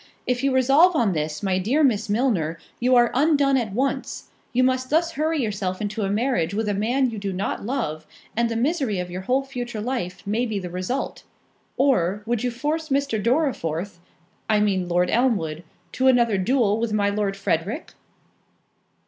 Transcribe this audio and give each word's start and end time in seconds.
If 0.25 0.43
you 0.43 0.51
resolve 0.51 0.95
on 0.95 1.13
this, 1.13 1.43
my 1.43 1.59
dear 1.59 1.83
Miss 1.83 2.09
Milner, 2.09 2.57
you 2.79 2.95
are 2.95 3.11
undone 3.13 3.55
at 3.55 3.71
once—you 3.71 4.63
may 4.63 4.75
thus 4.89 5.11
hurry 5.11 5.43
yourself 5.43 5.79
into 5.79 6.01
a 6.01 6.09
marriage 6.09 6.55
with 6.55 6.67
a 6.67 6.73
man 6.73 7.11
you 7.11 7.19
do 7.19 7.31
not 7.31 7.63
love, 7.67 8.07
and 8.35 8.49
the 8.49 8.55
misery 8.55 8.97
of 8.97 9.11
your 9.11 9.21
whole 9.21 9.43
future 9.43 9.79
life 9.79 10.25
may 10.25 10.47
be 10.47 10.57
the 10.57 10.71
result. 10.71 11.21
Or, 11.77 12.23
would 12.25 12.43
you 12.43 12.49
force 12.49 12.89
Mr. 12.89 13.21
Dorriforth 13.23 13.99
(I 14.49 14.59
mean 14.59 14.87
Lord 14.89 15.11
Elmwood) 15.11 15.63
to 15.91 16.07
another 16.07 16.39
duel 16.39 16.79
with 16.79 16.91
my 16.91 17.11
Lord 17.11 17.37
Frederick?" 17.37 17.93